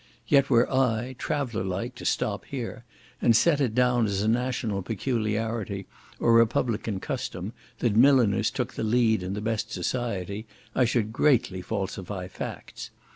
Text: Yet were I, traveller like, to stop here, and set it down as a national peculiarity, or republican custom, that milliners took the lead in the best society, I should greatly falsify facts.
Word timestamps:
Yet 0.27 0.49
were 0.49 0.67
I, 0.73 1.15
traveller 1.19 1.63
like, 1.63 1.93
to 1.93 2.05
stop 2.05 2.45
here, 2.45 2.85
and 3.21 3.35
set 3.35 3.61
it 3.61 3.75
down 3.75 4.07
as 4.07 4.23
a 4.23 4.27
national 4.27 4.81
peculiarity, 4.81 5.85
or 6.19 6.33
republican 6.33 6.99
custom, 6.99 7.53
that 7.77 7.95
milliners 7.95 8.49
took 8.49 8.73
the 8.73 8.83
lead 8.83 9.21
in 9.21 9.35
the 9.35 9.41
best 9.41 9.71
society, 9.71 10.47
I 10.73 10.85
should 10.85 11.13
greatly 11.13 11.61
falsify 11.61 12.29
facts. 12.29 12.89